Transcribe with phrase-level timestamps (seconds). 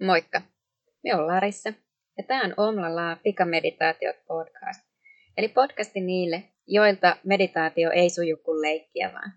[0.00, 0.42] Moikka!
[1.04, 1.72] Me on Larissa
[2.18, 4.80] ja tämä on Omlala Pikameditaatiot podcast.
[5.36, 9.32] Eli podcasti niille, joilta meditaatio ei suju kuin leikkiä vaan.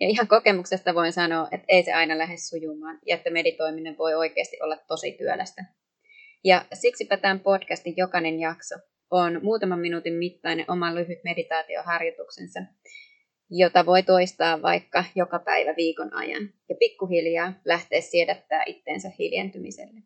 [0.00, 4.14] Ja ihan kokemuksesta voin sanoa, että ei se aina lähde sujumaan ja että meditoiminen voi
[4.14, 5.64] oikeasti olla tosi työlästä.
[6.44, 8.74] Ja siksipä tämän podcastin jokainen jakso
[9.10, 12.60] on muutaman minuutin mittainen oma lyhyt meditaatioharjoituksensa,
[13.50, 20.00] jota voi toistaa vaikka joka päivä viikon ajan ja pikkuhiljaa lähteä siedättää itteensä hiljentymiselle.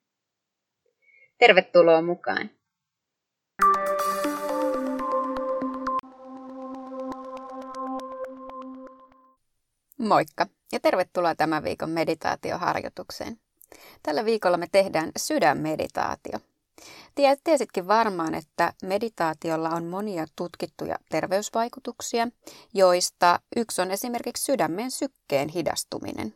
[1.39, 2.51] Tervetuloa mukaan!
[9.99, 13.37] Moikka ja tervetuloa tämän viikon meditaatioharjoitukseen.
[14.03, 16.39] Tällä viikolla me tehdään sydänmeditaatio.
[17.45, 22.29] Tiesitkin varmaan, että meditaatiolla on monia tutkittuja terveysvaikutuksia,
[22.75, 26.35] joista yksi on esimerkiksi sydämen sykkeen hidastuminen.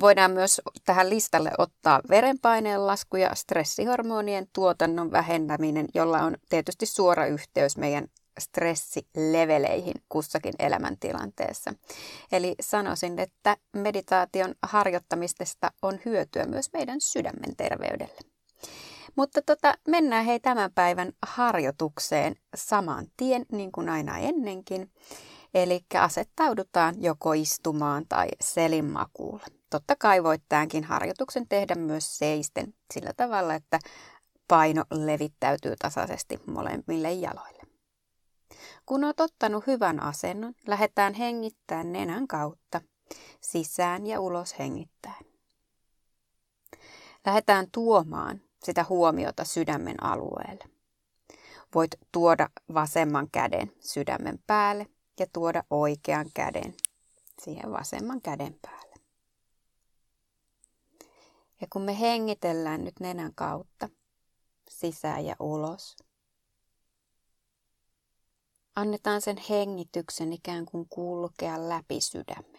[0.00, 7.26] Voidaan myös tähän listalle ottaa verenpaineen lasku ja stressihormonien tuotannon vähentäminen, jolla on tietysti suora
[7.26, 11.74] yhteys meidän stressileveleihin kussakin elämäntilanteessa.
[12.32, 18.31] Eli sanoisin, että meditaation harjoittamisesta on hyötyä myös meidän sydämen terveydelle.
[19.16, 24.90] Mutta tota, mennään hei tämän päivän harjoitukseen saman tien, niin kuin aina ennenkin.
[25.54, 29.44] Eli asettaudutaan joko istumaan tai selinmakuulle.
[29.70, 33.78] Totta kai voit tämänkin harjoituksen tehdä myös seisten sillä tavalla, että
[34.48, 37.62] paino levittäytyy tasaisesti molemmille jaloille.
[38.86, 42.80] Kun olet ottanut hyvän asennon, lähdetään hengittämään nenän kautta,
[43.40, 45.24] sisään ja ulos hengittäen.
[47.26, 50.64] Lähdetään tuomaan sitä huomiota sydämen alueelle.
[51.74, 54.86] Voit tuoda vasemman käden sydämen päälle
[55.20, 56.74] ja tuoda oikean käden
[57.42, 58.94] siihen vasemman käden päälle.
[61.60, 63.88] Ja kun me hengitellään nyt nenän kautta
[64.68, 65.96] sisään ja ulos,
[68.76, 72.51] annetaan sen hengityksen ikään kuin kulkea läpi sydämen.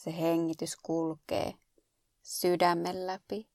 [0.00, 1.54] Se hengitys kulkee
[2.22, 3.48] sydämen läpi.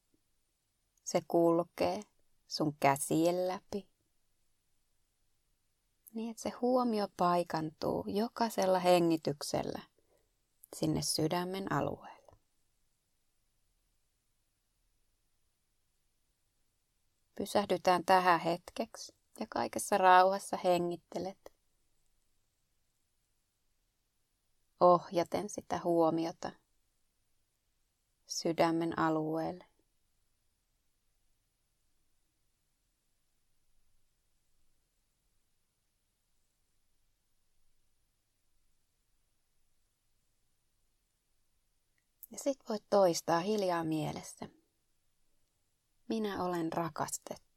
[1.04, 2.02] Se kulkee
[2.48, 3.88] sun käsien läpi.
[6.14, 9.82] Niin, että se huomio paikantuu jokaisella hengityksellä
[10.76, 12.38] sinne sydämen alueelle.
[17.36, 21.55] Pysähdytään tähän hetkeksi ja kaikessa rauhassa hengittelet
[24.80, 26.52] ohjaten sitä huomiota
[28.26, 29.66] sydämen alueelle.
[42.32, 44.46] Ja sit voit toistaa hiljaa mielessä.
[46.08, 47.55] Minä olen rakastettu.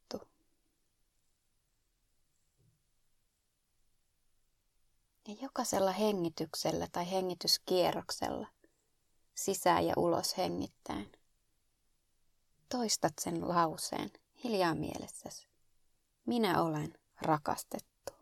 [5.29, 8.47] Ja jokaisella hengityksellä tai hengityskierroksella
[9.35, 11.13] sisään ja ulos hengittäen
[12.69, 14.11] toistat sen lauseen
[14.45, 15.49] hiljaa mielessäsi.
[16.27, 18.13] Minä olen rakastettu.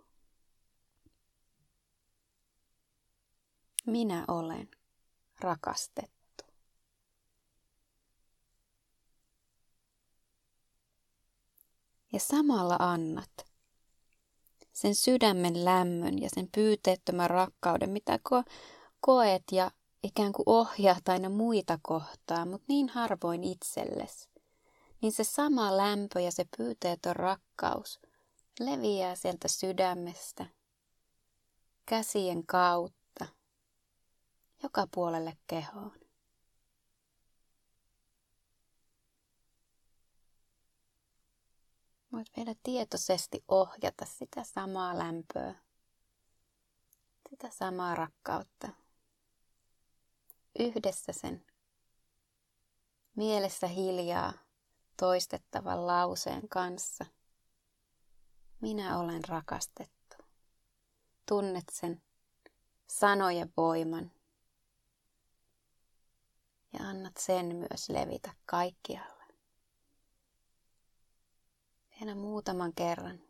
[3.87, 4.71] Minä olen
[5.41, 6.45] rakastettu.
[12.13, 13.56] Ja samalla annat
[14.77, 18.53] sen sydämen lämmön ja sen pyyteettömän rakkauden, mitä ko-
[19.01, 19.71] koet ja
[20.03, 24.29] ikään kuin ohjaat aina muita kohtaan, mutta niin harvoin itsellesi.
[25.03, 28.01] Niin se sama lämpö ja se pyyteetön rakkaus
[28.61, 30.47] leviää sieltä sydämestä,
[31.87, 33.27] käsien kautta,
[34.63, 36.06] joka puolelle kehoon.
[42.17, 45.55] Voit vielä tietoisesti ohjata sitä samaa lämpöä,
[47.31, 48.69] sitä samaa rakkautta.
[50.59, 51.47] Yhdessä sen
[53.17, 54.33] mielessä hiljaa
[54.97, 57.07] toistettavan lauseen kanssa.
[58.61, 60.17] Minä olen rakastettu.
[61.29, 62.03] Tunnet sen
[62.87, 64.13] sanojen voiman
[66.73, 69.16] ja annat sen myös levitä kaikkialle.
[72.01, 73.21] Vielä muutaman kerran.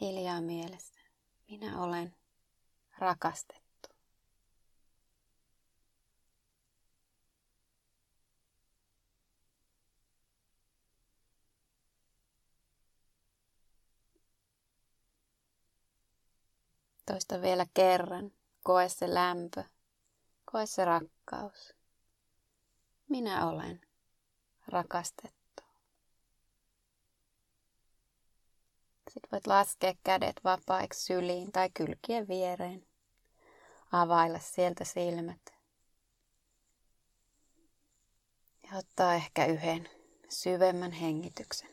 [0.00, 1.00] Hiljaa mielessä.
[1.50, 2.16] Minä olen
[2.98, 3.88] rakastettu.
[17.06, 18.32] Toista vielä kerran.
[18.62, 19.64] Koe se lämpö.
[20.44, 21.74] Koe se rakkaus.
[23.08, 23.80] Minä olen
[24.68, 25.39] rakastettu.
[29.10, 32.86] Sitten voit laskea kädet vapaiksi syliin tai kylkien viereen.
[33.92, 35.40] Availla sieltä silmät.
[38.62, 39.88] Ja ottaa ehkä yhden
[40.28, 41.68] syvemmän hengityksen.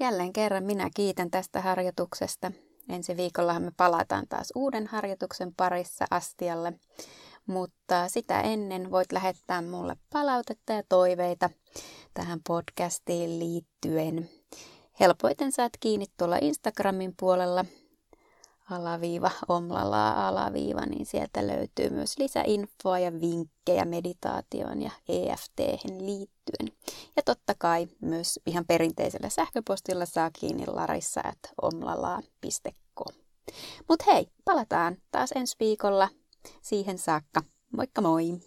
[0.00, 2.52] Jälleen kerran minä kiitän tästä harjoituksesta.
[2.88, 6.72] Ensi viikolla me palataan taas uuden harjoituksen parissa astialle,
[7.48, 11.50] mutta sitä ennen voit lähettää mulle palautetta ja toiveita
[12.14, 14.30] tähän podcastiin liittyen.
[15.00, 17.64] Helpoiten saat kiinni tuolla Instagramin puolella
[18.70, 26.78] alaviiva, omlalaa alaviiva, niin sieltä löytyy myös lisäinfoa ja vinkkejä meditaatioon ja EFT liittyen.
[27.16, 33.14] Ja totta kai myös ihan perinteisellä sähköpostilla saa kiinni larissa at omlalaa.com.
[33.88, 36.08] Mutta hei, palataan taas ensi viikolla.
[36.62, 37.42] Siihen saakka.
[37.72, 38.40] Moikka moi!